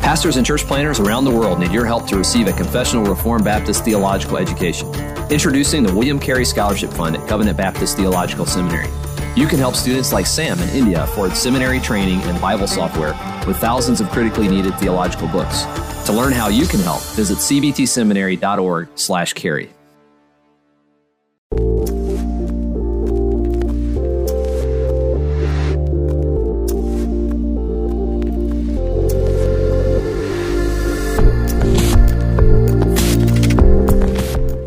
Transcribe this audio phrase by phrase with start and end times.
[0.00, 3.44] Pastors and church planners around the world need your help to receive a confessional Reformed
[3.44, 4.88] Baptist theological education.
[5.30, 8.88] Introducing the William Carey Scholarship Fund at Covenant Baptist Theological Seminary.
[9.36, 13.12] You can help students like Sam in India afford seminary training and Bible software
[13.46, 15.64] with thousands of critically needed theological books.
[16.06, 19.75] To learn how you can help, visit cbtseminary.org/carey.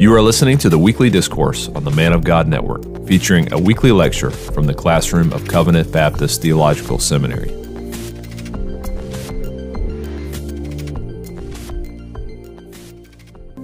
[0.09, 3.59] You are listening to the weekly discourse on the Man of God Network, featuring a
[3.59, 7.49] weekly lecture from the classroom of Covenant Baptist Theological Seminary.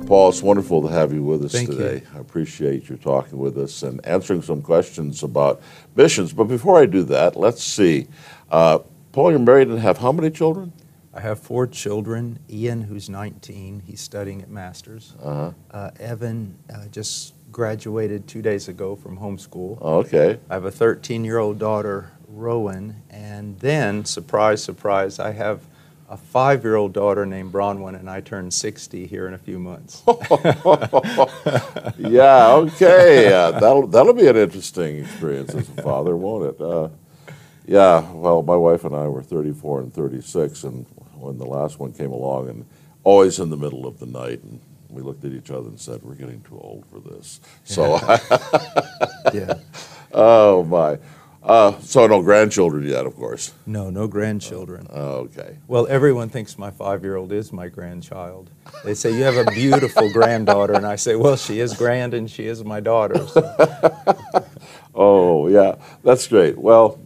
[0.06, 1.78] Paul, it's wonderful to have you with us Thank you.
[1.78, 2.06] today.
[2.14, 5.64] I appreciate you talking with us and answering some questions about
[5.96, 6.32] missions.
[6.32, 8.06] But before I do that, let's see.
[8.52, 8.78] Uh,
[9.14, 10.74] Paul, you're married and have how many children?
[11.16, 12.40] I have four children.
[12.50, 15.14] Ian, who's 19, he's studying at Masters.
[15.24, 15.52] Uh-huh.
[15.72, 19.82] Uh, Evan uh, just graduated two days ago from homeschool.
[19.82, 20.38] Okay.
[20.50, 23.02] I have a 13 year old daughter, Rowan.
[23.10, 25.62] And then, surprise, surprise, I have
[26.10, 29.58] a five year old daughter named Bronwyn, and I turn 60 here in a few
[29.58, 30.04] months.
[31.98, 33.32] yeah, okay.
[33.34, 36.62] Uh, that'll, that'll be an interesting experience as a father, won't it?
[36.62, 36.90] Uh,
[37.68, 40.86] yeah, well, my wife and I were 34 and 36, and
[41.26, 42.66] when the last one came along, and
[43.04, 44.60] always in the middle of the night, and
[44.90, 47.40] we looked at each other and said, We're getting too old for this.
[47.64, 47.96] So,
[49.34, 49.56] yeah.
[50.14, 51.00] oh my.
[51.44, 53.54] Uh, so, no grandchildren yet, of course.
[53.68, 54.88] No, no grandchildren.
[54.90, 55.60] Okay.
[55.68, 58.50] Well, everyone thinks my five year old is my grandchild.
[58.84, 60.74] They say, You have a beautiful granddaughter.
[60.74, 63.28] And I say, Well, she is grand and she is my daughter.
[63.28, 64.46] So,
[64.96, 66.58] Oh, yeah, that's great.
[66.58, 67.00] Well,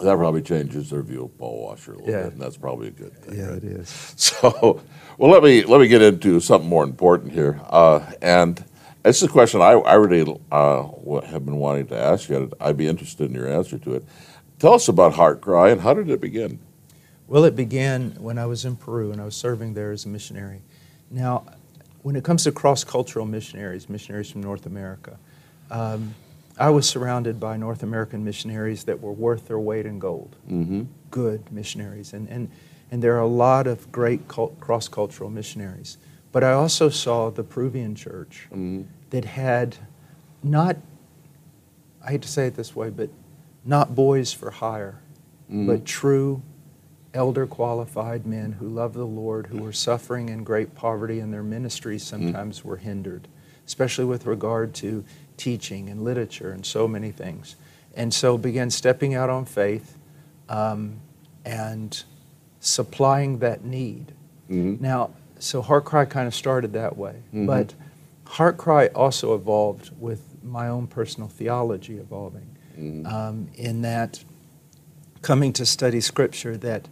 [0.00, 2.22] that probably changes their view of Paul Washer a little Yeah.
[2.24, 3.38] bit, and that's probably a good thing.
[3.38, 3.56] yeah, right?
[3.56, 3.88] it is.
[4.16, 4.80] So,
[5.18, 8.62] well, let me let me get into something more important here, uh, and
[9.04, 10.88] it's a question I, I really uh,
[11.26, 12.36] have been wanting to ask you.
[12.36, 14.04] and I'd be interested in your answer to it.
[14.58, 16.58] Tell us about HeartCry and how did it begin?
[17.28, 20.08] Well, it began when I was in Peru and I was serving there as a
[20.08, 20.60] missionary.
[21.10, 21.44] Now,
[22.02, 25.16] when it comes to cross cultural missionaries, missionaries from North America,
[25.70, 26.14] um,
[26.60, 30.36] I was surrounded by North American missionaries that were worth their weight in gold.
[30.48, 30.82] Mm-hmm.
[31.10, 32.48] good missionaries, and, and,
[32.92, 35.98] and there are a lot of great cross cultural missionaries.
[36.30, 38.84] But I also saw the Peruvian church Mhm.
[39.10, 39.74] that had
[40.44, 40.76] not,
[42.04, 43.10] I hate to say it this way, but
[43.64, 45.00] not boys for hire,
[45.50, 45.66] Mhm.
[45.66, 46.42] but true
[47.12, 51.42] elder qualified men who love the Lord, who were suffering in great poverty, and their
[51.42, 53.26] ministries sometimes were hindered,
[53.66, 55.02] especially with regard to
[55.44, 57.56] teaching and literature and so many things.
[57.96, 59.96] And so began stepping out on faith
[60.48, 60.96] um,
[61.44, 62.02] and
[62.60, 64.12] supplying that need.
[64.50, 64.80] Mhm.
[64.80, 67.46] Now, so HeartCry kind of started that way, Mhm.
[67.46, 67.74] but
[68.26, 72.46] HeartCry also evolved with my own personal theology evolving,
[72.78, 73.06] Mhm.
[73.10, 74.22] um, in that
[75.22, 76.88] coming to study Scripture that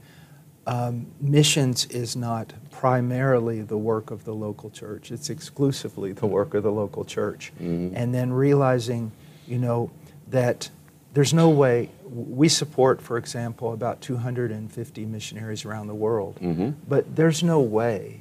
[0.69, 5.11] um, missions is not primarily the work of the local church.
[5.11, 7.53] It's exclusively the work of the local church.
[7.59, 7.93] Mhm.
[7.95, 9.11] And then realizing,
[9.47, 9.91] you know,
[10.31, 10.69] that
[11.15, 16.75] there's no way, we support, for example, about 250 missionaries around the world, Mhm.
[16.87, 18.21] but there's no way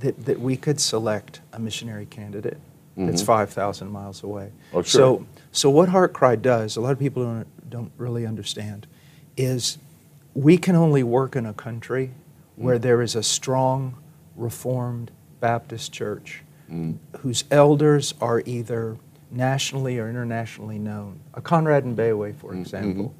[0.00, 2.58] that, that we could select a missionary candidate
[2.96, 3.26] that's Mhm.
[3.26, 4.50] 5,000 miles away.
[4.74, 5.00] Oh, sure.
[5.00, 8.88] So, so what HeartCry does, a lot of people don't, don't really understand,
[9.36, 9.78] is
[10.38, 12.12] we can only work in a country
[12.54, 13.96] where there is a strong
[14.36, 15.10] Reformed
[15.40, 16.96] Baptist church Mm.
[17.20, 18.96] whose elders are either
[19.32, 21.18] nationally or internationally known.
[21.34, 23.14] A Conrad Mbewe, for Mm, example,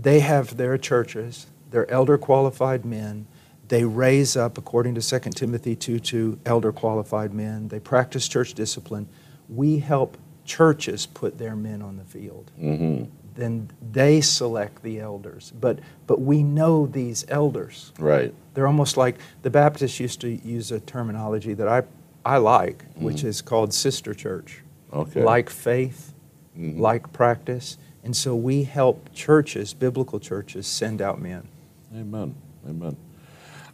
[0.00, 3.26] they have their churches, they're elder qualified men.
[3.68, 7.68] They raise up, according to 2 Timothy 2 2, elder qualified men.
[7.68, 9.08] They practice church discipline.
[9.48, 12.50] We help churches put their men on the field.
[12.60, 13.08] Mhm.
[13.34, 15.52] Then they select the elders.
[15.60, 17.92] But, but we know these elders.
[17.98, 18.34] Right.
[18.54, 21.82] They're almost like the Baptists used to use a terminology that I,
[22.24, 24.62] I like, which is called sister church.
[24.92, 25.22] Okay.
[25.22, 26.12] Like faith,
[26.58, 26.78] Mhm.
[26.80, 27.78] like practice.
[28.02, 31.46] And so we help churches, biblical churches, send out men.
[31.94, 32.34] Amen.
[32.68, 32.96] Amen.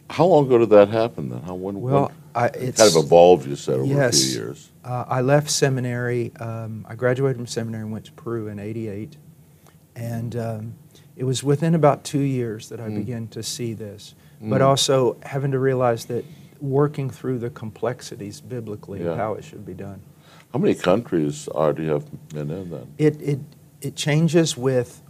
[0.09, 1.41] How long ago did that happen then?
[1.41, 1.81] How when?
[1.81, 3.47] Well, when- I, it it's kind of evolved.
[3.47, 4.23] You said over a yes.
[4.23, 4.69] few years.
[4.85, 6.31] Uh, I left seminary.
[6.39, 9.17] Um, I graduated from seminary and went to Peru in '88,
[9.97, 10.73] and um,
[11.15, 12.95] it was within about two years that I Mm.
[12.95, 14.13] began to see this.
[14.39, 14.65] But Mm.
[14.65, 16.23] also having to realize that
[16.61, 19.11] working through the complexities biblically Yeah.
[19.11, 19.99] of how it should be done.
[20.53, 22.87] How many countries are do you have been in then?
[22.97, 23.39] It it
[23.81, 25.01] it changes with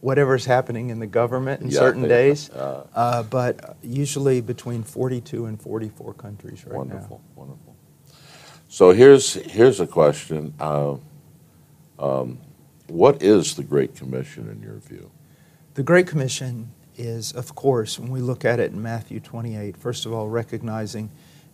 [0.00, 2.50] whatever's happening in the government in Yeah, certain days.
[2.50, 6.78] uh, Uh, but usually between 42 and 44 countries right now.
[6.78, 7.74] Wonderful, wonderful.
[8.68, 10.54] So here's, here's a question.
[10.60, 10.96] Uh,
[11.98, 12.38] um,
[12.92, 15.10] What is the Great Commission in your view?
[15.74, 20.04] The Great Commission is, of course, when we look at it in Matthew 28, first
[20.04, 21.08] of all, recognizing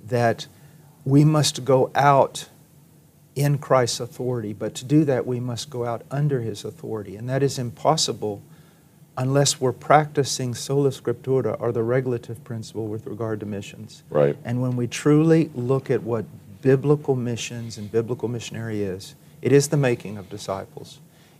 [0.04, 0.48] that
[1.04, 2.48] we must go out
[3.36, 7.14] in Christ's authority, but to do that, we must go out under his authority.
[7.14, 8.42] And that is impossible
[9.16, 14.02] unless we're practicing sola scriptura or the regulative principle with regard to missions.
[14.10, 14.36] Right.
[14.44, 16.24] And when we truly look at what
[16.62, 20.98] biblical missions and biblical missionary is, it is the making of disciples.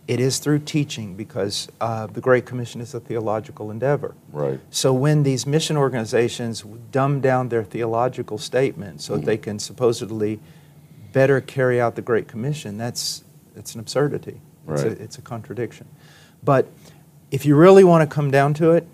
[0.09, 4.15] It is through teaching because uh, the Great Commission is a theological endeavor.
[4.31, 4.59] Right.
[4.71, 10.39] So when these mission organizations dumb down their theological statements so that they can supposedly
[11.13, 13.23] better carry out the Great Commission, that's,
[13.53, 14.41] that's an absurdity.
[14.67, 14.93] It's, Right.
[14.99, 15.85] a, it's a contradiction.
[16.43, 16.67] But
[17.29, 18.87] if you really want to come down to it,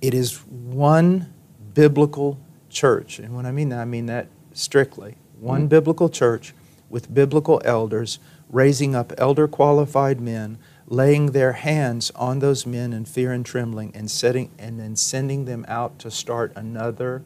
[0.00, 1.30] it is one
[1.74, 2.38] biblical
[2.70, 3.18] church.
[3.18, 5.16] And when I mean that, I mean that strictly.
[5.38, 5.68] One Mhm.
[5.68, 6.54] biblical church
[6.88, 8.18] with biblical elders
[8.52, 13.90] raising up elder qualified men, laying their hands on those men in fear and trembling,
[13.94, 17.22] and setting and then sending them out to start another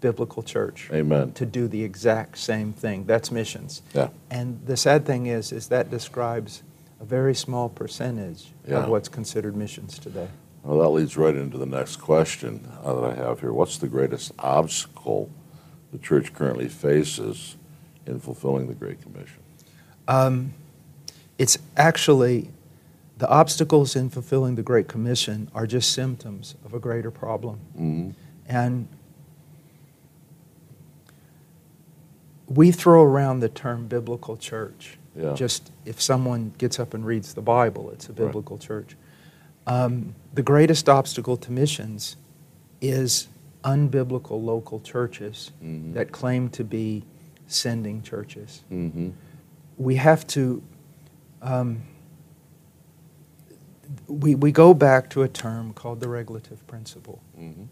[0.00, 1.32] biblical church Amen.
[1.32, 3.04] to do the exact same thing.
[3.04, 3.82] That's missions.
[3.94, 4.08] Yeah.
[4.30, 6.62] And the sad thing is, is that describes
[7.00, 8.78] a very small percentage Yeah.
[8.84, 10.28] of what's considered missions today.
[10.62, 13.52] Well, that leads right into the next question uh, that I have here.
[13.52, 15.30] What's the greatest obstacle
[15.92, 17.56] the church currently faces
[18.06, 19.40] in fulfilling the Great Commission?
[20.08, 20.54] Um,
[21.38, 22.50] it's actually
[23.18, 27.60] the obstacles in fulfilling the Great Commission are just symptoms of a greater problem.
[27.78, 28.14] Mhm.
[28.48, 28.88] And
[32.48, 34.98] we throw around the term biblical church.
[35.14, 35.34] Yeah.
[35.34, 38.16] Just if someone gets up and reads the Bible, it's a Right.
[38.26, 38.96] biblical church.
[39.66, 42.16] Um, the greatest obstacle to missions
[42.80, 43.28] is
[43.64, 45.92] unbiblical local churches Mhm.
[45.94, 47.04] that claim to be
[47.46, 48.62] sending churches.
[48.70, 49.12] Mhm.
[49.78, 50.62] We have to.
[51.40, 51.82] Um,
[54.06, 57.20] we, we go back to a term called the regulative principle.
[57.38, 57.68] Mhm.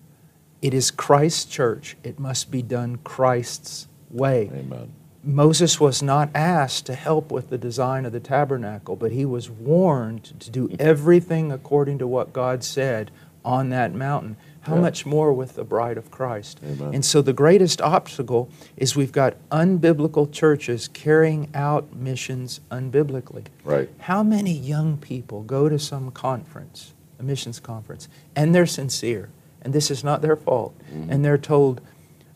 [0.63, 1.97] It is Christ's church.
[2.03, 4.51] It must be done Christ's way.
[4.53, 4.93] Amen.
[5.23, 9.51] Moses was not asked to help with the design of the tabernacle, but he was
[9.51, 13.11] warned to do everything according to what God said
[13.45, 14.37] on that mountain.
[14.67, 14.81] How Yeah.
[14.81, 16.59] much more with the bride of Christ?
[16.65, 16.93] Amen.
[16.95, 23.45] And so the greatest obstacle is we've got unbiblical churches carrying out missions unbiblically.
[23.65, 23.89] Right.
[23.99, 29.29] How many young people go to some conference, a missions conference, and they're sincere,
[29.63, 30.75] and this is not their fault,
[31.09, 31.81] and they're told,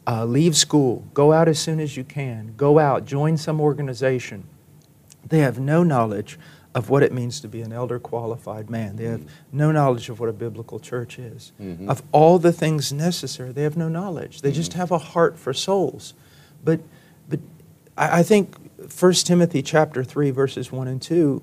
[0.06, 4.44] uh, leave school, go out as soon as you can, go out, join some organization.
[5.28, 6.38] They have no knowledge
[6.74, 8.96] of what it means to be an elder qualified man.
[8.96, 9.58] They have mm-hmm.
[9.58, 11.52] no knowledge of what a biblical church is.
[11.60, 11.88] Mhm.
[11.88, 14.42] Of all the things necessary, they have no knowledge.
[14.42, 14.80] They just mm-hmm.
[14.80, 16.14] have a heart for souls.
[16.62, 16.80] But,
[17.28, 17.40] but
[17.96, 18.56] I, I think
[18.98, 21.42] 1 Timothy chapter 3, verses 1 and 2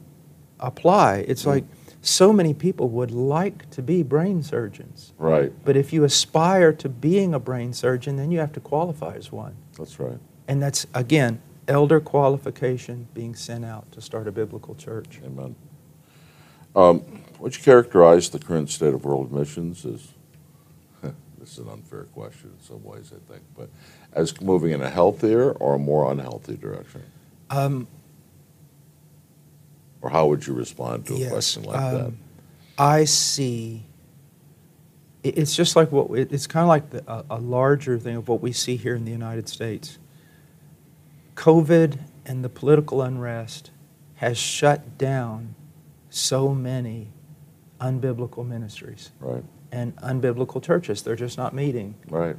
[0.60, 1.26] apply.
[1.28, 1.48] It's mm.
[1.48, 1.64] like
[2.02, 5.14] so many people would like to be brain surgeons.
[5.18, 5.52] Right.
[5.66, 9.32] But if you aspire to being a brain surgeon, then you have to qualify as
[9.32, 9.56] one.
[9.78, 10.20] That's right.
[10.48, 15.20] And that's, again, elder qualification being sent out to start a biblical church.
[15.26, 15.56] Amen.
[16.76, 20.10] Um, would you characterize the current state of world missions as,
[21.40, 23.70] this is an unfair question in some ways, I think, but
[24.14, 27.04] as moving in a healthier or a more unhealthy direction?
[27.50, 27.88] Um,
[30.02, 32.06] Or how would you respond to a yes, question like that?
[32.08, 32.18] um,
[32.78, 33.84] I see.
[35.24, 38.42] It's just like what it's kind of like the, a, a larger thing of what
[38.42, 39.98] we see here in the United States.
[41.38, 43.70] COVID and the political unrest
[44.16, 45.54] has shut down
[46.10, 47.10] so many
[47.80, 51.04] unbiblical ministries Right, and unbiblical churches.
[51.04, 51.94] They're just not meeting.
[52.10, 52.36] right.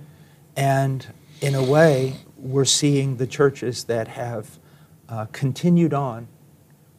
[0.57, 1.07] And
[1.41, 4.59] in a way, we're seeing the churches that have
[5.09, 6.27] uh, continued on,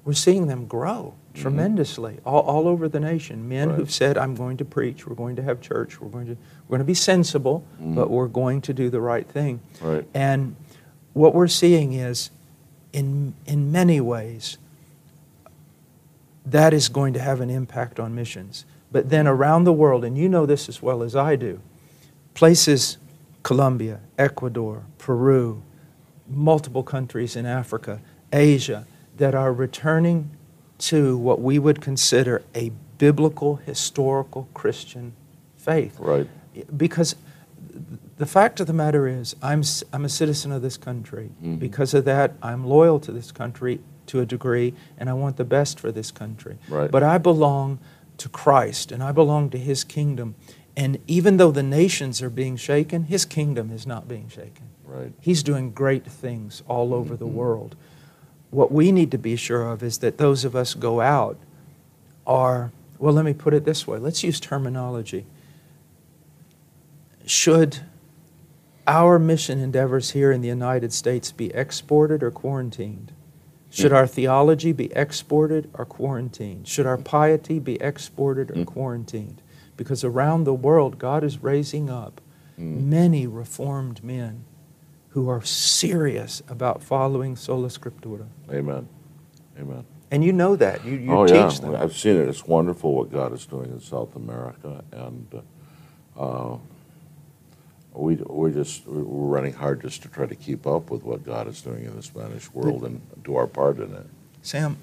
[0.05, 3.47] we're seeing them grow tremendously all, all over the nation.
[3.49, 3.75] Men Right.
[3.77, 6.37] who've said, I'm going to preach, we're going to have church, we're going to,
[6.67, 7.95] we're going to be sensible, Mhm.
[7.95, 9.59] but we're going to do the right thing.
[9.81, 10.07] Right.
[10.13, 10.55] And
[11.19, 12.31] what we're seeing is,
[12.93, 14.57] in, in many ways,
[16.45, 18.63] that is going to have an impact on missions.
[18.89, 21.59] But then around the world, and you know this as well as I do,
[22.33, 22.97] places,
[23.43, 25.61] Colombia, Ecuador, Peru,
[26.25, 27.99] multiple countries in Africa,
[28.31, 30.31] Asia, that are returning
[30.77, 35.11] to what we would consider a biblical, historical Christian
[35.57, 35.99] faith.
[35.99, 36.29] Right.
[36.77, 37.15] Because
[38.19, 41.31] the fact of the matter is, I'm, I'm a citizen of this country.
[41.41, 41.57] Mhm.
[41.57, 45.45] Because of that, I'm loyal to this country to a degree, and I want the
[45.45, 46.57] best for this country.
[46.67, 46.91] Right.
[46.91, 47.79] But I belong
[48.17, 50.35] to Christ and I belong to His kingdom.
[50.75, 54.67] And even though the nations are being shaken, His kingdom is not being shaken.
[54.83, 55.13] Right.
[55.21, 57.77] He's doing great things all over the world.
[58.51, 61.37] What we need to be sure of is that those of us go out
[62.27, 63.97] are, well, let me put it this way.
[63.97, 65.25] Let's use terminology.
[67.25, 67.79] Should
[68.89, 73.13] our mission endeavors here in the United States be exported or quarantined?
[73.69, 73.97] Should hmm.
[73.97, 76.67] our theology be exported or quarantined?
[76.67, 78.63] Should our piety be exported or hmm.
[78.63, 79.43] quarantined?
[79.77, 82.19] Because around the world, God is raising up
[82.55, 82.89] hmm.
[82.89, 84.43] many reformed men
[85.09, 88.27] who are serious about following sola scriptura.
[88.51, 88.89] Amen.
[89.59, 89.85] Amen.
[90.09, 90.83] And you know that.
[90.83, 91.75] You, you oh teach yeah, them.
[91.75, 92.27] I've seen it.
[92.27, 95.43] It's wonderful what God is doing in South America, and
[96.17, 96.57] uh,
[97.93, 101.47] we we just we're running hard just to try to keep up with what God
[101.47, 104.05] is doing in the Spanish world and do our part in it.
[104.41, 104.77] Sam,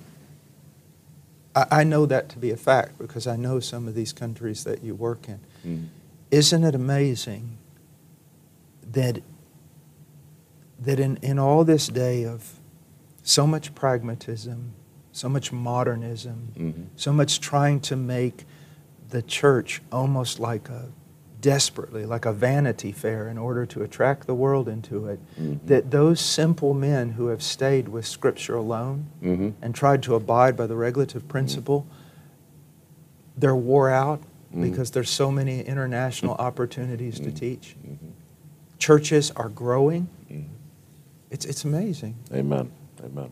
[1.54, 4.64] I, I know that to be a fact because I know some of these countries
[4.64, 5.40] that you work in.
[5.64, 5.86] Mm.
[6.30, 7.58] Isn't it amazing
[8.92, 9.22] that
[10.78, 12.58] that in, in all this day of
[13.22, 14.72] so much pragmatism,
[15.12, 16.86] so much modernism, Mhm.
[16.96, 18.44] so much trying to make
[19.08, 20.90] the church almost like a
[21.50, 25.60] desperately like a vanity fair in order to attract the world into it Mhm.
[25.64, 29.52] that those simple men who have stayed with scripture alone Mhm.
[29.62, 31.86] and tried to abide by the regulative principle
[33.38, 34.20] they're wore out
[34.52, 34.62] Mhm.
[34.62, 37.76] because there's so many international opportunities to teach
[38.78, 40.08] churches are growing
[41.30, 42.72] it's, it's amazing Amen.
[43.04, 43.30] Amen.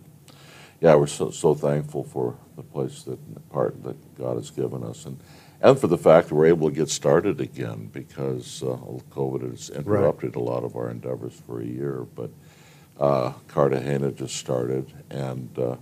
[0.81, 3.19] Yeah, we're so so thankful for the place that
[3.51, 5.17] part that God has given us, and
[5.65, 8.77] and for the fact that we're able to get started again because uh,
[9.11, 12.07] COVID has interrupted a lot of our endeavors for a year.
[12.15, 12.31] But
[13.01, 15.77] uh, Cartagena just started, and uh,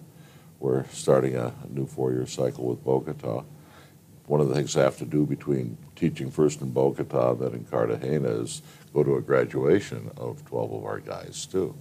[0.61, 3.43] we're starting a, new four-year cycle with Bogota.
[4.27, 7.53] One of the things I have to do between teaching first in Bogota, and then
[7.55, 8.63] in Cartagena, is
[8.95, 11.75] go to a graduation of 12 of our guys too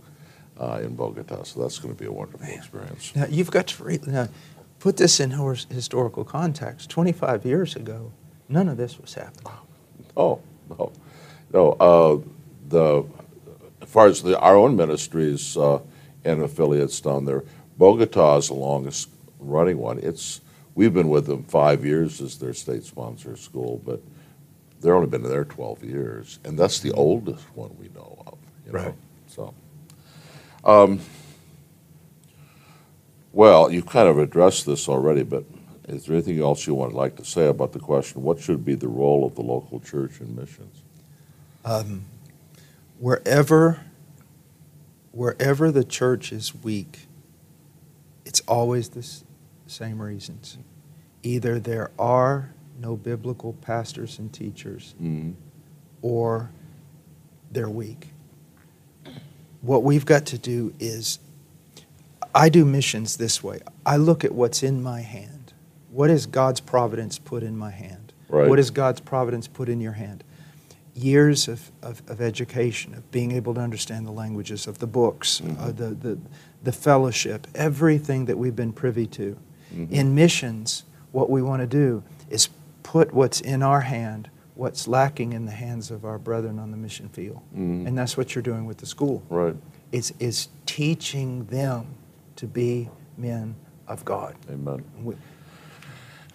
[0.59, 1.43] uh, in Bogota.
[1.43, 3.15] So that's going to be a wonderful experience.
[3.15, 4.27] now you've got to now,
[4.81, 5.31] put this in
[5.69, 8.11] historical context 25 years ago
[8.49, 9.53] none of this was happening
[10.15, 10.91] Oh no,
[11.53, 11.71] no.
[11.73, 12.19] Uh,
[12.67, 13.05] the
[13.81, 15.79] as far as the, our own ministries uh,
[16.23, 17.43] and affiliates down there,
[17.77, 19.09] Bogota is the longest
[19.39, 19.99] running one.
[19.99, 20.41] It's
[20.75, 24.01] we've been with them five years as their state sponsor school, but
[24.79, 28.37] they've only been there 12 years, and that's the oldest one we know of.
[28.65, 28.79] You know?
[28.79, 28.95] Right.
[29.27, 29.53] So,
[30.63, 30.99] um,
[33.33, 35.43] well, you kind of addressed this already, but
[35.87, 38.21] is there anything else you would like to say about the question?
[38.23, 40.81] What should be the role of the local church in missions?
[41.63, 42.05] um,
[42.99, 43.81] wherever
[45.11, 47.01] wherever the church is weak
[48.25, 49.23] it's always the s-
[49.67, 50.57] same reasons
[51.21, 55.31] either there are no biblical pastors and teachers Mm-hmm.
[56.01, 56.49] or
[57.51, 58.07] they're weak
[59.61, 61.19] what we've got to do is
[62.33, 65.53] i do missions this way i look at what's in my hand
[65.91, 68.47] what has god's providence put in my hand Right.
[68.47, 70.23] what has god's providence put in your hand
[70.93, 75.41] years of, of, of education, of being able to understand the languages of the books,
[75.57, 76.17] uh, the, the,
[76.63, 79.37] the fellowship, everything that we've been privy to.
[79.89, 80.83] In missions,
[81.13, 82.49] what we want to do is
[82.83, 86.77] put what's in our hand, what's lacking in the hands of our brethren on the
[86.77, 87.39] mission field.
[87.55, 87.87] Mhm.
[87.87, 89.23] And that's what you're doing with the school.
[89.29, 89.55] Right.
[89.93, 91.85] It's, is teaching them
[92.41, 93.55] to be men
[93.87, 94.35] of God.
[94.49, 94.83] Amen.
[95.03, 95.15] We-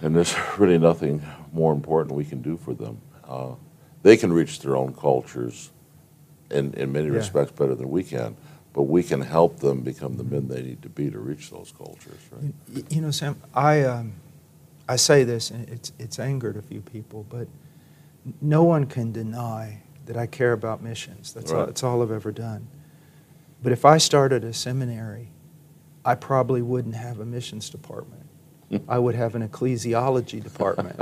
[0.03, 1.21] And there's really nothing
[1.53, 2.99] more important we can do for them.
[3.25, 3.55] Uh,
[4.05, 5.73] they can reach their own cultures
[6.51, 7.15] in, in many Yeah.
[7.15, 8.37] respects better than we can,
[8.73, 11.73] but we can help them become the men they need to be to reach those
[11.77, 12.21] cultures.
[12.31, 12.55] Right?
[12.73, 14.13] Y- You know, Sam, I, um,
[14.89, 17.49] I say this, and it's, it's angered a few people, but
[18.41, 21.33] no one can deny that I care about missions.
[21.33, 21.67] That's, all, Right.
[21.67, 22.69] that's all I've ever done.
[23.61, 25.31] But if I started a seminary,
[26.07, 28.23] I probably wouldn't have a missions department.
[28.89, 31.01] I would have an ecclesiology department.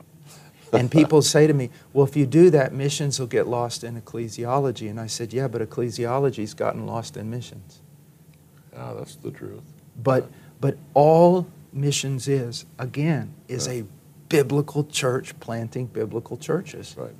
[0.72, 4.00] and people say to me, well, if you do that, missions will get lost in
[4.00, 4.90] ecclesiology.
[4.90, 7.80] And I said, yeah, but ecclesiology's gotten lost in missions.
[8.72, 9.62] Yeah, that's the truth.
[10.02, 13.84] But but all missions is again is a
[14.28, 16.94] biblical church planting biblical churches.
[16.98, 17.14] Right.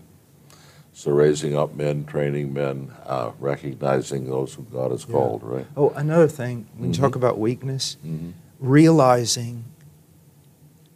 [0.97, 5.13] So raising up men, training men, uh, recognizing those who God has Yeah.
[5.13, 5.67] called, right?
[5.77, 7.17] Oh, another thing when you talk Mhm.
[7.17, 8.31] about weakness, Mm-hmm.
[8.59, 9.65] realizing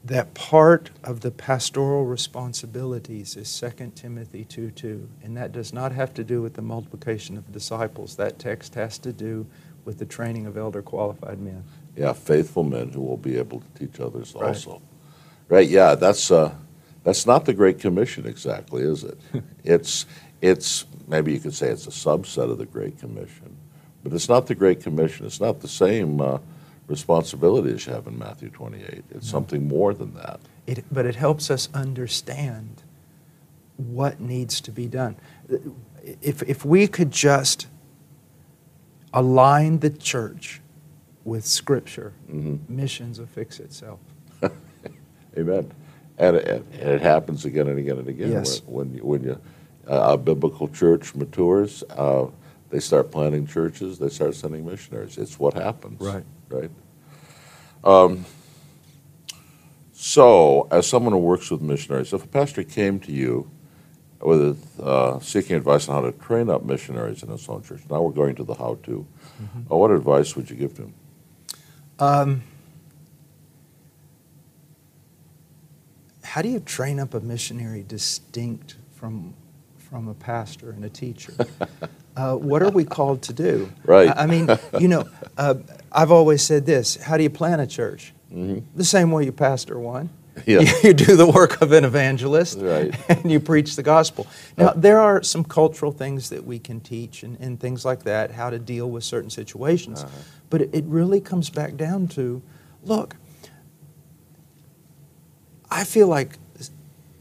[0.02, 5.06] that part of the pastoral responsibilities is 2 Timothy 2 2.
[5.22, 8.16] And that does not have to do with the multiplication of disciples.
[8.16, 9.44] That text has to do
[9.84, 11.62] with the training of elder qualified men.
[11.94, 14.48] Yeah, faithful men who will be able to teach others Right.
[14.48, 14.80] also.
[15.50, 15.68] Right?
[15.68, 16.54] Yeah, that's uh,
[17.04, 19.18] that's not the Great Commission exactly, is it?
[19.64, 20.06] it's
[20.40, 23.56] it's maybe you could say it's a subset of the Great Commission,
[24.02, 25.26] but it's not the Great Commission.
[25.26, 26.38] It's not the same uh,
[26.86, 29.04] responsibility as you have in Matthew 28.
[29.10, 30.40] It's something more than that.
[30.66, 32.82] It, but it helps us understand
[33.76, 35.16] what needs to be done.
[36.22, 37.66] If, if we could just
[39.12, 40.60] align the church
[41.24, 42.60] with Scripture, Mhm.
[42.68, 44.00] missions will fix itself.
[45.38, 45.70] Amen.
[46.20, 48.30] And it, and it happens again and again and again.
[48.30, 48.62] Yes.
[48.66, 49.40] When, when you, when you
[49.88, 52.26] uh, a biblical church matures, uh,
[52.68, 55.18] they start planting churches, they start sending missionaries.
[55.18, 56.00] It's what happens.
[56.00, 56.24] Right.
[56.48, 56.70] Right.
[57.82, 58.26] Um,
[59.92, 63.50] so, as someone who works with missionaries, if a pastor came to you
[64.20, 68.02] with uh, seeking advice on how to train up missionaries in his own church, now
[68.02, 69.06] we're going to the how-to.
[69.70, 70.94] Uh, what advice would you give to him?
[71.98, 72.42] Um,
[76.30, 79.34] how do you train up a missionary distinct from
[79.78, 81.34] from a pastor and a teacher?
[82.16, 83.70] Uh, what are we called to do?
[83.84, 84.08] Right.
[84.08, 85.08] I, I mean, you know,
[85.38, 85.54] uh,
[85.92, 88.12] I've always said this: How do you plant a church?
[88.32, 88.64] Mhm.
[88.74, 90.10] The same way you pastor one.
[90.44, 90.60] Yeah.
[90.60, 92.94] You, you do the work of an evangelist, Right.
[93.08, 94.26] and you preach the gospel.
[94.58, 98.32] Now, there are some cultural things that we can teach and, and things like that,
[98.32, 100.02] how to deal with certain situations.
[100.02, 100.18] Uh-huh.
[100.50, 102.42] But it, it really comes back down to
[102.82, 103.16] look,
[105.70, 106.38] I feel like,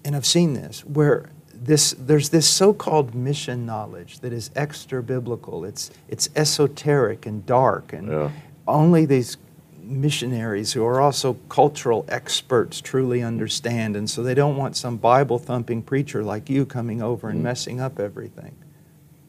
[0.03, 5.65] and I've seen this, where this, there's this so-called mission knowledge that is extra biblical.
[5.65, 8.31] It's, it's esoteric and dark, and Yeah.
[8.67, 9.37] only these
[9.81, 13.95] missionaries who are also cultural experts truly understand.
[13.95, 17.43] And so they don't want some Bible thumping preacher like you coming over and Mm.
[17.43, 18.51] messing up everything.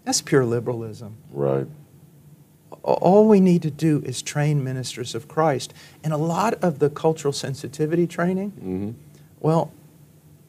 [0.05, 1.15] That's pure liberalism.
[1.33, 1.67] Right.
[2.83, 5.73] All we need to do is train ministers of Christ.
[6.05, 8.91] And a lot of the cultural sensitivity training, hmm
[9.41, 9.73] well,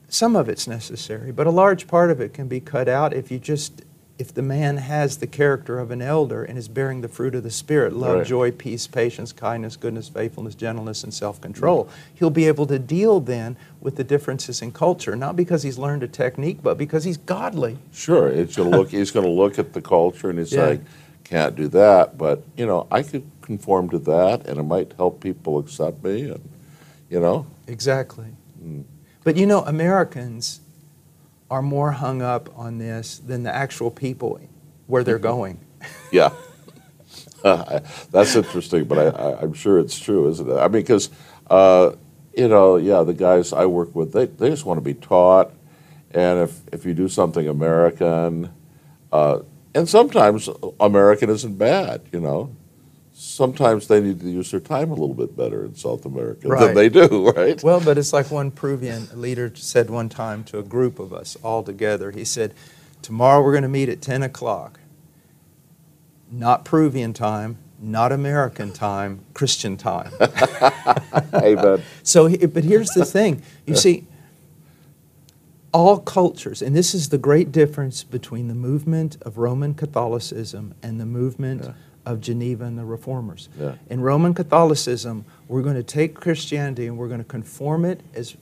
[0.07, 3.31] some of it's necessary, but a large part of it can be cut out if
[3.31, 3.83] you just
[4.19, 7.41] if the man has the character of an elder and is bearing the fruit of
[7.41, 8.27] the spirit love Right.
[8.27, 13.55] joy peace patience kindness goodness faithfulness gentleness and self-control he'll be able to deal then
[13.79, 17.79] with the differences in culture not because he's learned a technique but because he's godly
[17.91, 18.89] Sure, it's gonna look.
[18.91, 20.67] He's going to look at the culture and he's Yeah.
[20.67, 20.81] like,
[21.23, 25.19] "Can't do that," but you know, I could conform to that, and it might help
[25.21, 26.41] people accept me, and
[27.09, 28.25] you know, Exactly.
[28.63, 28.85] Mm.
[29.23, 30.61] But you know, Americans
[31.49, 34.39] are more hung up on this than the actual people
[34.87, 35.59] where they're going.
[36.11, 36.31] yeah.
[37.43, 40.53] That's interesting, but I, I, I'm sure it's true, isn't it?
[40.53, 41.09] I mean, because
[41.49, 41.91] uh,
[42.35, 45.51] you know, yeah, the guys I work with, they, they just want to be taught,
[46.11, 48.51] and if if you do something American,
[49.11, 49.39] uh,
[49.73, 52.55] and sometimes American isn't bad, you know.
[53.23, 56.65] Sometimes they need to use their time a little bit better in South America Right.
[56.65, 57.61] than they do, right?
[57.61, 61.37] Well, but it's like one Peruvian leader said one time to a group of us
[61.43, 62.09] all together.
[62.09, 62.55] He said,
[63.03, 64.79] Tomorrow we're going to meet at 10 o'clock.
[66.31, 70.11] Not Peruvian time, not American time, Christian time.
[71.35, 71.83] Amen.
[72.01, 74.07] So, but here's the thing you see,
[75.71, 80.99] all cultures, and this is the great difference between the movement of Roman Catholicism and
[80.99, 81.73] the movement Yeah.
[82.05, 83.49] Of Geneva and the Reformers.
[83.59, 83.75] Yeah.
[83.89, 88.35] In Roman Catholicism, we're going to take Christianity and we're going to conform it as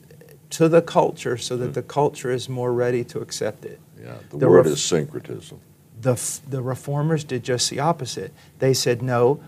[0.50, 3.80] to the culture so that the culture is more ready to accept it.
[4.00, 5.60] Yeah, the, The word is syncretism.
[6.00, 8.32] The, f- the reformers did just the opposite.
[8.58, 9.40] They said, no,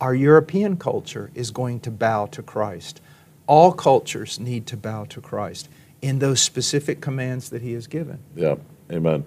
[0.00, 3.00] our European culture is going to bow to Christ.
[3.46, 5.68] All cultures need to bow to Christ
[6.02, 8.18] in those specific commands that he has given.
[8.34, 8.56] Yeah,
[8.90, 9.24] amen.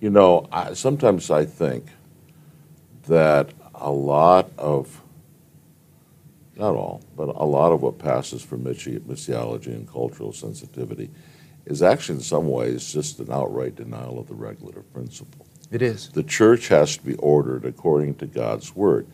[0.00, 1.86] You know, I, sometimes I think
[3.06, 3.50] that
[3.84, 5.02] a lot of,
[6.56, 11.10] not all, but a lot of what passes for missi- missiology and cultural sensitivity
[11.66, 15.46] is actually in some ways just an outright denial of the regulative principle.
[15.70, 16.08] It is.
[16.08, 19.06] The church has to be ordered according to God's word.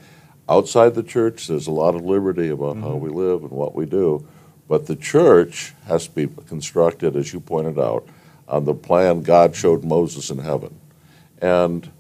[0.49, 3.01] Outside the church, there's a lot of liberty about how mm-hmm.
[3.07, 4.27] we live and what we do,
[4.69, 8.07] but the church has to be constructed, as you pointed out,
[8.47, 10.79] on the plan God showed Moses in heaven.
[11.43, 11.91] And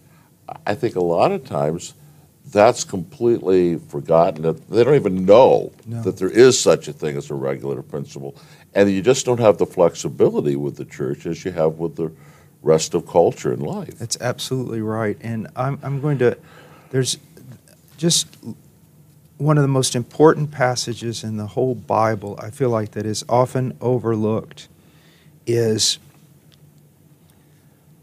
[0.66, 1.94] I think a lot of times
[2.50, 4.42] that's completely forgotten.
[4.68, 6.02] They don't even know No.
[6.02, 8.34] that there is such a thing as a regulative principle.
[8.74, 12.12] And you just don't have the flexibility with the church as you have with the
[12.62, 13.98] rest of culture and life.
[13.98, 15.16] That's absolutely right.
[15.20, 16.36] And I'm, I'm going to,
[16.90, 17.18] there's
[17.96, 18.26] just
[19.38, 23.24] one of the most important passages in the whole Bible, I feel like, that is
[23.28, 24.68] often overlooked
[25.46, 25.98] is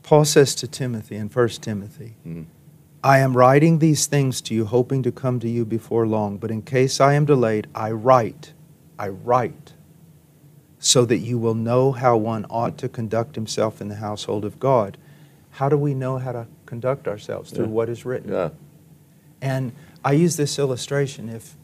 [0.04, 2.46] Paul says to Timothy in 1 Timothy, Mhm.
[3.08, 6.52] I am writing these things to you, hoping to come to you before long, but
[6.52, 8.52] in case I am delayed, I write,
[9.00, 9.72] I write
[10.78, 14.60] so that you will know how one ought to conduct himself in the household of
[14.60, 14.98] God.
[15.52, 17.50] How do we know how to conduct ourselves?
[17.50, 17.72] Through Yeah.
[17.72, 18.34] what is written.
[18.34, 18.50] Yeah.
[19.42, 19.72] And
[20.04, 21.30] I use this illustration.
[21.30, 21.56] If,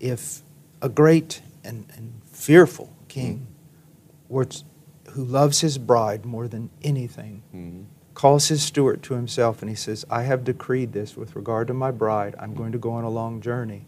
[0.00, 0.42] if
[0.82, 3.46] a great and, and fearful king
[4.28, 4.64] were t-
[5.10, 7.84] who loves his bride more than anything Mhm.
[8.18, 11.72] Calls his steward to himself and he says, I have decreed this with regard to
[11.72, 12.34] my bride.
[12.36, 13.86] I'm going to go on a long journey.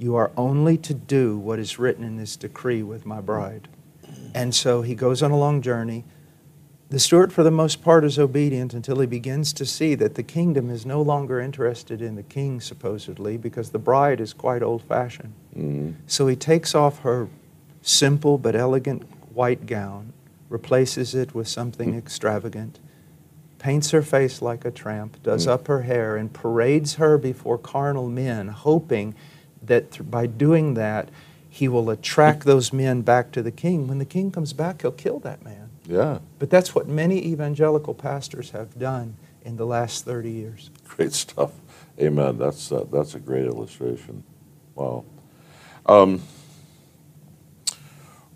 [0.00, 3.68] You are only to do what is written in this decree with my bride.
[4.34, 6.04] And so he goes on a long journey.
[6.88, 10.24] The steward, for the most part, is obedient until he begins to see that the
[10.24, 14.82] kingdom is no longer interested in the king, supposedly, because the bride is quite old
[14.82, 15.34] fashioned.
[15.56, 15.94] Mhm.
[16.08, 17.28] So he takes off her
[17.80, 20.14] simple but elegant white gown,
[20.48, 22.80] replaces it with something extravagant,
[23.58, 25.50] paints her face like a tramp, does Mm.
[25.50, 29.14] up her hair, and parades her before carnal men, hoping
[29.62, 31.08] that th- by doing that,
[31.50, 33.88] he will attract those men back to the king.
[33.88, 35.70] When the king comes back, he'll kill that man.
[35.86, 36.18] Yeah.
[36.38, 40.70] But that's what many evangelical pastors have done in the last 30 years.
[40.86, 41.50] Great stuff.
[42.00, 42.38] Amen.
[42.38, 44.22] That's uh, that's a great illustration.
[44.76, 45.04] Wow.
[45.86, 46.20] Um,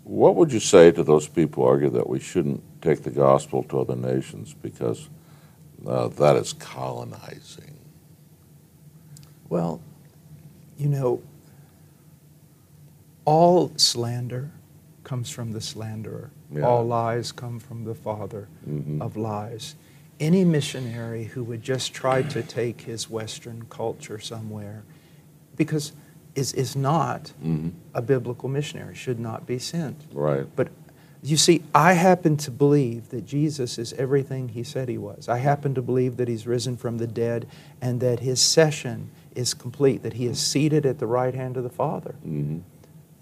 [0.03, 3.63] what would you say to those people who argue that we shouldn't take the gospel
[3.63, 5.09] to other nations because
[5.87, 7.79] uh, that is colonizing?
[9.49, 9.81] Well,
[10.77, 11.21] you know,
[13.25, 14.51] all slander
[15.03, 16.31] comes from the slanderer.
[16.51, 16.63] Yeah.
[16.63, 19.01] All lies come from the father Mhm.
[19.01, 19.75] of lies.
[20.19, 24.83] Any missionary who would just try to take his Western culture somewhere,
[25.55, 25.93] because
[26.35, 27.71] is, is not Mhm.
[27.93, 30.05] a biblical missionary, should not be sent.
[30.13, 30.47] Right.
[30.55, 30.69] But
[31.23, 35.29] you see, I happen to believe that Jesus is everything he said he was.
[35.29, 37.47] I happen to believe that he's risen from the dead
[37.81, 41.63] and that his session is complete, that he is seated at the right hand of
[41.63, 42.11] the Father.
[42.23, 42.59] hmm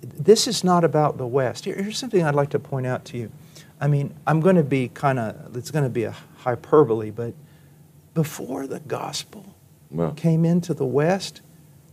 [0.01, 1.65] This is not about the West.
[1.65, 3.31] Here- Here's something I'd like to point out to you.
[3.79, 7.33] I mean, I'm going to be kind of, it's going to be a hyperbole, but
[8.15, 9.55] before the gospel
[9.95, 10.11] Yeah.
[10.15, 11.41] came into the West,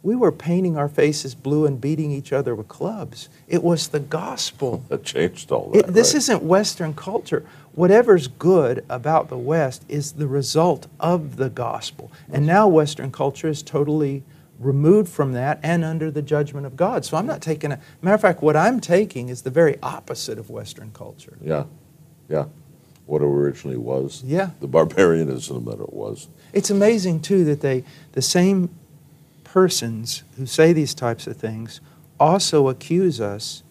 [0.03, 3.29] we were painting our faces blue and beating each other with clubs.
[3.47, 4.85] It was the gospel.
[4.89, 5.79] That changed all that.
[5.79, 6.19] It, this right?
[6.19, 7.45] isn't Western culture.
[7.73, 12.11] Whatever's good about the West is the result of the gospel.
[12.31, 14.23] And now Western culture is totally
[14.59, 17.05] removed from that and under the judgment of God.
[17.05, 20.39] So I'm not taking a matter of fact, what I'm taking is the very opposite
[20.39, 21.37] of Western culture.
[21.41, 21.65] Yeah.
[22.29, 22.47] Yeah.
[23.07, 24.23] What it originally was.
[24.25, 24.51] Yeah.
[24.61, 26.29] The barbarianism that it was.
[26.53, 28.71] It's amazing too that they the same
[29.63, 31.81] persons who say these types of things
[32.21, 33.65] also accuse us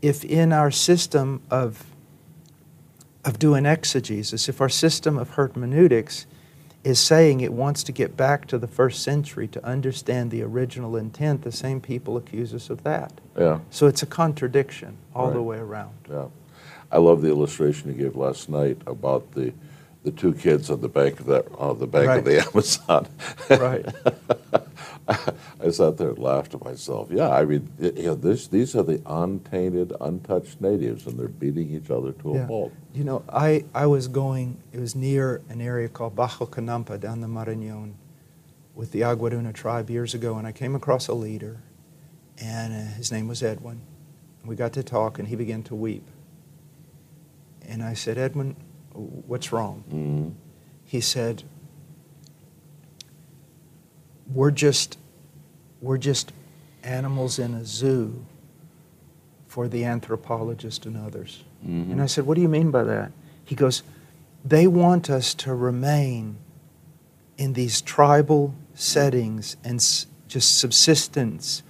[0.00, 1.84] if in our system of
[3.22, 6.24] of doing exegesis, if our system of hermeneutics
[6.84, 10.96] is saying it wants to get back to the first century to understand the original
[10.96, 13.12] intent, the same people accuse us of that.
[13.38, 13.58] Yeah.
[13.68, 15.96] So it's a contradiction all the way around.
[16.08, 16.28] Yeah.
[16.90, 19.52] I love the illustration you gave last night about the
[20.02, 22.18] the two kids on the bank of that uh, the bank Right.
[22.20, 23.06] of the Amazon.
[23.50, 23.84] Right.
[25.64, 27.08] I sat there and laughed to myself.
[27.10, 31.70] Yeah, I mean, you know, this, these are the untainted, untouched natives, and they're beating
[31.74, 32.72] each other to a pulp.
[32.94, 37.20] You know, I, I was going, it was near an area called Bajo Canampa down
[37.20, 37.94] the Marañón
[38.74, 41.58] with the Aguaruna tribe years ago, and I came across a leader,
[42.38, 43.80] and uh, his name was Edwin.
[44.44, 46.06] We got to talk, and he began to weep.
[47.68, 48.56] And I said, Edwin,
[48.92, 49.84] what's wrong?
[49.88, 50.28] Mm-hmm.
[50.84, 51.44] He said,
[54.32, 54.98] we're just,
[55.80, 56.32] we're just
[56.82, 58.24] animals in a zoo
[59.46, 61.44] for the anthropologist and others.
[61.66, 61.92] Mhm.
[61.92, 63.12] And I said, What do you mean by that?
[63.44, 63.82] He goes,
[64.44, 66.36] They want us to remain
[67.36, 71.62] in these tribal settings and s- just subsistence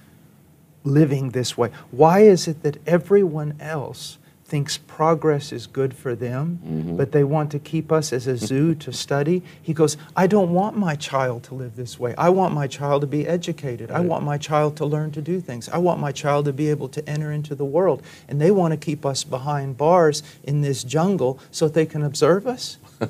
[0.83, 1.69] living this way.
[1.91, 4.17] Why is it that everyone else
[4.51, 6.97] thinks progress is good for them, Mhm.
[6.97, 9.41] but they want to keep us as a zoo to study?
[9.61, 12.13] He goes, I don't want my child to live this way.
[12.17, 13.89] I want my child to be educated.
[13.91, 15.69] I want my child to learn to do things.
[15.69, 18.01] I want my child to be able to enter into the world.
[18.27, 22.03] And they want to keep us behind bars in this jungle so that they can
[22.03, 22.77] observe us.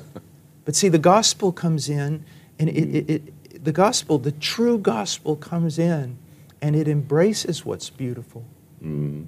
[0.64, 2.24] But see, the gospel comes in,
[2.56, 6.18] and it, it, it, the gospel, the true gospel comes in,
[6.60, 8.44] and it embraces what's beautiful.
[8.80, 9.22] Mm-hmm.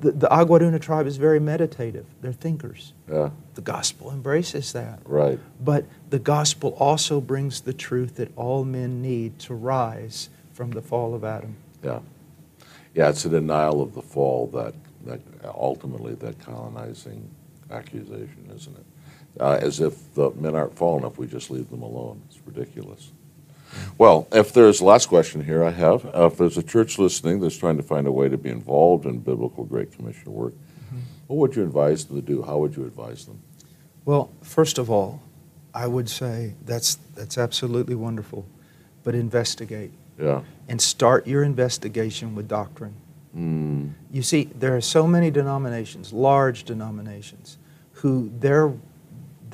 [0.00, 2.92] The, the Aguaruna tribe is very meditative, they're thinkers.
[3.10, 5.00] Yeah, The gospel embraces that.
[5.04, 5.38] right.
[5.60, 10.82] But the gospel also brings the truth that all men need to rise from the
[10.82, 11.56] fall of Adam.
[11.82, 12.00] Yeah.
[12.94, 14.74] Yeah, it's a denial of the fall that,
[15.06, 15.20] that
[15.54, 17.28] ultimately that colonizing
[17.70, 18.84] accusation, isn't it?
[19.40, 22.22] Uh, as if the men aren't fallen if we just leave them alone.
[22.28, 23.10] It's ridiculous.
[23.98, 26.04] Well, if there's last question here, I have.
[26.06, 29.06] Uh, if there's a church listening that's trying to find a way to be involved
[29.06, 30.54] in biblical Great Commission work,
[31.26, 32.42] what would you advise them to do?
[32.42, 33.40] How would you advise them?
[34.04, 35.22] Well, first of all,
[35.72, 38.44] I would say that's that's absolutely wonderful,
[39.02, 40.42] but investigate Yeah.
[40.68, 42.94] and start your investigation with doctrine.
[43.36, 47.58] Mm, You see, there are so many denominations, large denominations,
[47.94, 48.72] who their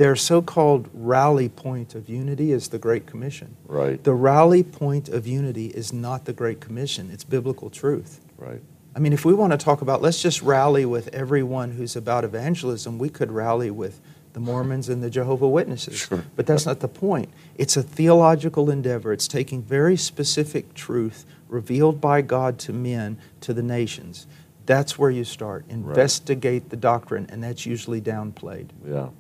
[0.01, 3.55] their so-called rally point of unity is the Great Commission.
[3.67, 4.03] right.
[4.03, 8.23] The rally point of unity is not the Great Commission; it's biblical truth.
[8.39, 8.63] right.
[8.97, 12.25] I mean, if we want to talk about, let's just rally with everyone who's about
[12.25, 14.01] evangelism, we could rally with
[14.33, 15.99] the Mormons and the Jehovah Witnesses.
[15.99, 16.25] Sure.
[16.35, 17.29] But that's not the point.
[17.57, 19.13] It's a theological endeavor.
[19.13, 24.27] It's taking very specific truth revealed by God to men, to the nations.
[24.65, 25.67] That's where you start.
[25.69, 28.71] Investigate the doctrine, and that's usually downplayed.
[28.87, 29.11] Yeah.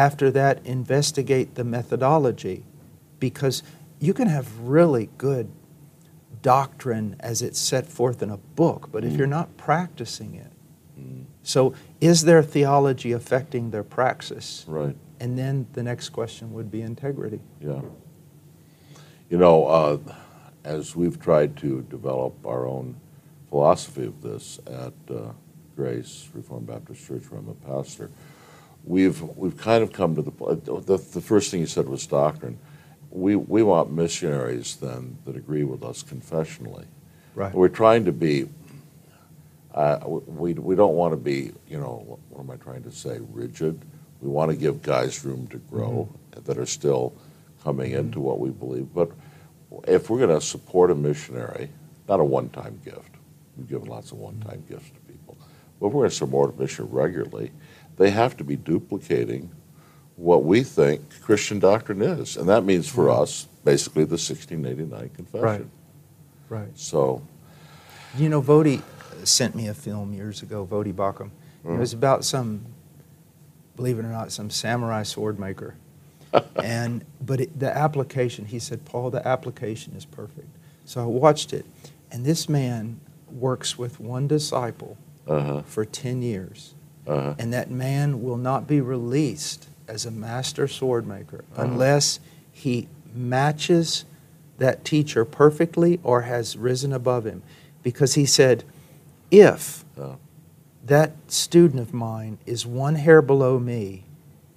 [0.00, 2.64] After that, investigate the methodology
[3.18, 3.62] because
[3.98, 5.50] you can have really good
[6.40, 9.18] doctrine as it's set forth in a book, but if Mm.
[9.18, 10.52] you're not practicing it,
[10.98, 14.64] Mm, so is their theology affecting their praxis?
[14.66, 14.96] right.
[15.20, 17.40] And then the next question would be integrity.
[17.60, 17.82] Yeah.
[19.28, 19.98] You know, uh,
[20.64, 22.96] as we've tried to develop our own
[23.50, 25.32] philosophy of this at uh,
[25.76, 28.08] Grace Reformed Baptist Church, where I'm a pastor,
[28.84, 32.58] we've we've kind of come to the the, the first thing you said was doctrine.
[33.10, 36.86] We we want missionaries then that agree with us confessionally.
[37.34, 37.52] Right.
[37.52, 38.48] We're trying to be.
[39.74, 43.18] Uh, we we don't want to be you know what am I trying to say
[43.32, 43.84] rigid.
[44.20, 47.14] We want to give guys room to grow that are still
[47.62, 48.92] coming into what we believe.
[48.94, 49.10] But
[49.86, 51.70] if we're going to support a missionary,
[52.08, 53.14] not a one-time gift,
[53.56, 55.38] we've given lots of one-time gifts to people.
[55.78, 57.52] But if we're going to support a mission regularly,
[57.96, 59.50] they have to be duplicating
[60.16, 65.40] what we think Christian doctrine is, and that means for us basically the 1689 Confession.
[65.40, 65.66] Right.
[66.48, 66.78] Right.
[66.78, 67.22] So,
[68.18, 68.82] You know, Voddie
[69.24, 71.30] sent me a film years ago, Voddie Baucham.
[71.64, 72.64] It was about some,
[73.76, 75.76] believe it or not, some samurai sword maker.
[76.56, 80.48] and but it, the application, he said, Paul, the application is perfect.
[80.84, 81.66] So I watched it,
[82.10, 83.00] and this man
[83.30, 86.74] works with one disciple uh-huh, for 10 years.
[87.06, 91.62] Uh-huh, And that man will not be released as a master sword maker Uh-huh.
[91.64, 92.20] unless
[92.52, 94.04] he matches
[94.58, 97.42] that teacher perfectly or has risen above him.
[97.82, 98.62] Because he said,
[99.30, 100.16] if Yeah.
[100.86, 104.04] that student of mine is one hair below me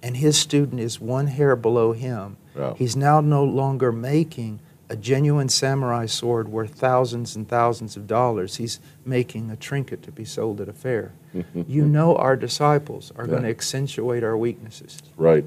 [0.02, 2.74] and his student is one hair below him, Yeah.
[2.74, 8.56] he's now no longer making a genuine samurai sword worth thousands and thousands of dollars.
[8.56, 11.12] He's making a trinket to be sold at a fair.
[11.66, 15.02] you know our disciples are going to accentuate our weaknesses.
[15.16, 15.44] right.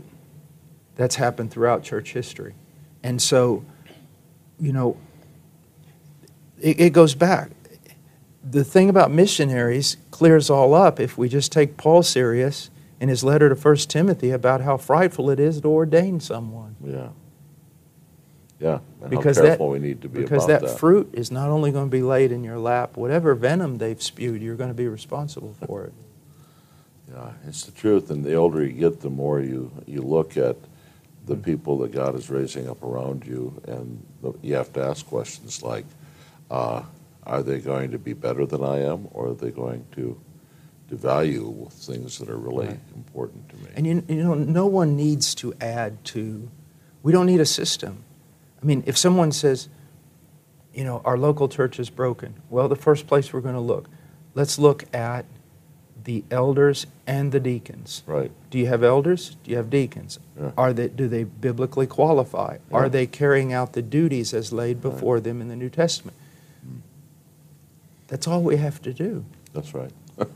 [0.96, 2.56] That's happened throughout church history.
[3.04, 3.64] And so,
[4.60, 4.98] you know,
[6.60, 7.52] it, it goes back.
[8.44, 13.24] The thing about missionaries clears all up if we just take Paul serious in his
[13.24, 16.76] letter to 1 Timothy about how frightful it is to ordain someone.
[16.84, 17.10] Yeah.
[18.60, 18.80] Yeah.
[19.02, 20.80] And Because how that- we need to be Because about that, that.
[20.80, 24.42] fruit is not only going to be laid in your lap, whatever venom they've spewed,
[24.42, 25.94] you're going to be responsible for it.
[27.14, 28.10] Yeah, it's the truth.
[28.10, 30.56] And the older you get, the more you, you look at
[31.26, 31.44] the Mm.
[31.44, 35.62] people that God is raising up around you, and the, you have to ask questions
[35.62, 35.86] like,
[36.50, 36.82] uh,
[37.24, 40.18] are they going to be better than I am, or are they going to
[40.90, 42.80] devalue things that are really Right.
[42.96, 43.68] important to me?
[43.76, 46.50] And you, you know, no one needs to add to,
[47.04, 48.04] we don't need a system.
[48.62, 49.70] I mean, if someone says,
[50.74, 53.90] you know, our local church is broken, well, the first place we're going to look,
[54.34, 55.26] let's look at
[56.04, 58.02] the elders and the deacons.
[58.06, 58.32] right.
[58.50, 59.36] Do you have elders?
[59.44, 60.20] Do you have deacons?
[60.40, 60.52] Yeah.
[60.58, 62.60] Are they, do they biblically qualify?
[62.72, 62.78] Yeah.
[62.78, 66.16] Are they carrying out the duties as laid before them in the New Testament?
[66.66, 66.80] Mm.
[68.08, 69.26] That's all we have to do.
[69.54, 69.92] That's right.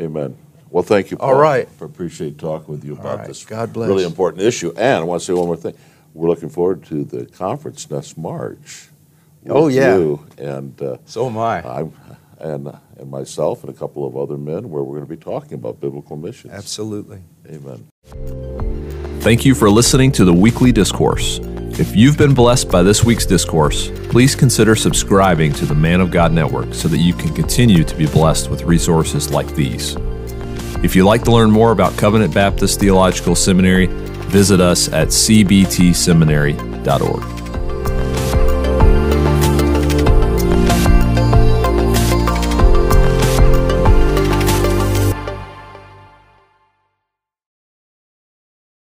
[0.00, 0.36] Amen.
[0.70, 1.30] Well, thank you, Paul.
[1.30, 1.68] All right.
[1.80, 3.28] I appreciate talking with you about right.
[3.28, 3.88] this God bless.
[3.88, 4.72] really important issue.
[4.76, 5.74] And I want to say one more thing.
[6.16, 8.88] We're looking forward to the conference next March.
[9.48, 9.96] Oh, yeah.
[9.96, 11.60] you and uh, So am I.
[11.62, 11.92] I'm
[12.40, 15.54] and and myself and a couple of other men, where we're going to be talking
[15.54, 16.54] about biblical missions.
[16.54, 17.20] Absolutely.
[17.50, 17.86] Amen.
[19.20, 21.38] Thank you for listening to the weekly discourse.
[21.78, 26.10] If you've been blessed by this week's discourse, please consider subscribing to the Man of
[26.10, 29.96] God Network so that you can continue to be blessed with resources like these.
[30.82, 33.88] If you'd like to learn more about Covenant Baptist Theological Seminary,
[34.26, 37.35] visit us at cbtseminary.org.